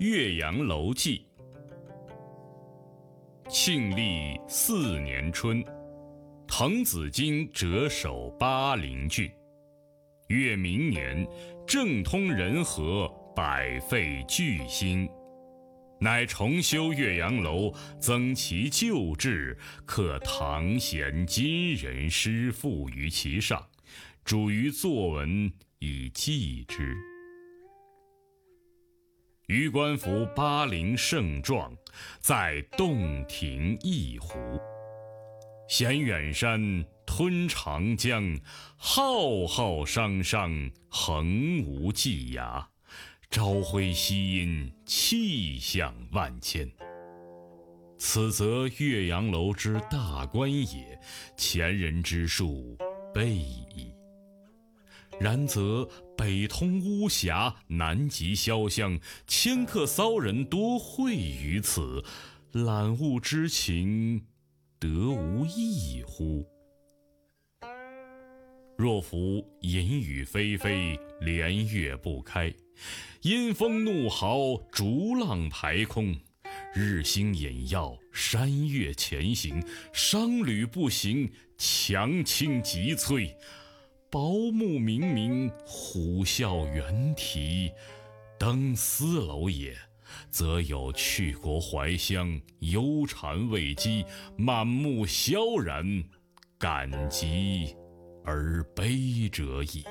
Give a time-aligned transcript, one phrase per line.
[0.02, 1.26] 《岳阳楼记》
[3.50, 5.62] 庆历四年春，
[6.48, 9.30] 滕子京谪守巴陵郡。
[10.28, 11.28] 越明年，
[11.66, 13.06] 政通人和，
[13.36, 15.06] 百废具兴，
[16.00, 23.68] 乃重修岳阳楼，增其旧制，刻唐贤今人诗赋于其上，
[24.24, 26.96] 主于作文以记之。
[29.46, 31.76] 余观夫巴陵胜状，
[32.18, 34.38] 在洞庭一湖，
[35.68, 38.38] 衔远山，吞长江，
[38.76, 42.64] 浩浩汤汤，横无际涯，
[43.32, 46.68] 朝晖夕阴，气象万千。
[47.96, 51.00] 此则岳阳楼之大观也，
[51.36, 52.76] 前人之述
[53.14, 53.94] 备矣。
[55.20, 62.02] 然则北通巫峡，南极潇湘，迁客骚人多会于此，
[62.50, 64.26] 览物之情，
[64.80, 66.44] 得无异乎？
[68.80, 72.50] 若夫淫雨霏霏，连月不开，
[73.20, 76.16] 阴风怒号，逐浪排空，
[76.74, 83.30] 日星隐曜，山岳前行，商旅不行，樯倾楫摧。
[84.08, 87.70] 薄暮冥冥，虎啸猿啼。
[88.38, 89.76] 登斯楼也，
[90.30, 94.06] 则有去国怀乡，忧谗畏讥，
[94.38, 96.02] 满目萧然，
[96.58, 97.76] 感极
[98.30, 99.84] 而悲者矣。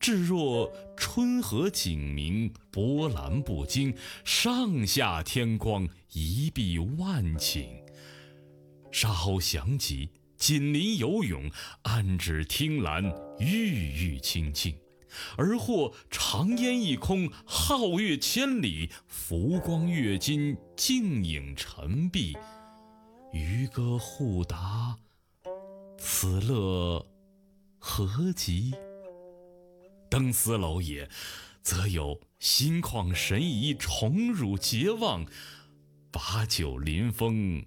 [0.00, 7.66] 至若春和景明，波澜不惊，上下天光，一碧万顷，
[8.90, 10.08] 稍详极。
[10.38, 11.48] 锦鳞游泳，
[11.82, 13.04] 岸芷汀兰，
[13.38, 14.72] 郁郁青青；
[15.36, 22.36] 而或长烟一空，皓月千里，浮光跃金，静影沉璧，
[23.32, 24.96] 渔歌互答，
[26.04, 27.06] 此乐
[27.78, 28.74] 何极？
[30.10, 31.08] 登斯楼也，
[31.62, 35.24] 则有心旷神怡，宠辱桀忘，
[36.10, 37.64] 把酒临风。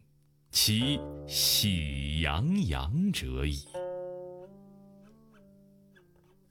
[0.52, 3.66] 其喜洋洋者矣。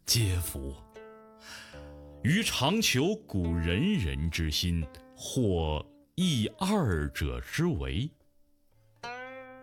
[0.07, 0.75] 嗟夫！
[2.23, 4.83] 余常求古仁人之心，
[5.15, 5.85] 或
[6.15, 8.11] 异二者之为。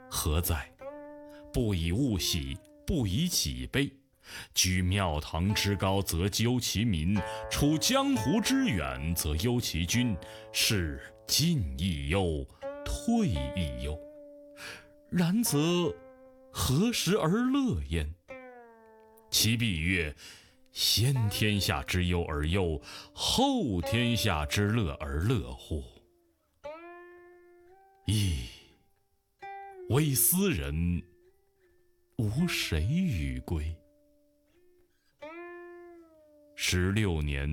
[0.09, 0.70] 何在？
[1.53, 3.91] 不以物喜，不以己悲。
[4.53, 7.19] 居庙堂之高则忧其民，
[7.50, 10.16] 处江湖之远则忧其君。
[10.53, 12.45] 是进亦忧，
[12.85, 14.00] 退亦忧。
[15.09, 15.94] 然则
[16.51, 18.13] 何时而乐焉？
[19.29, 20.16] 其必曰：
[20.72, 22.81] 先天下之忧而忧，
[23.13, 25.83] 后天下之乐而乐乎？
[28.06, 28.45] 噫！
[29.89, 31.03] 微斯人，
[32.21, 33.75] 无谁与归？
[36.55, 37.49] 十六年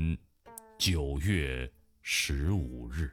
[0.76, 1.66] 九月
[2.02, 3.10] 十五日。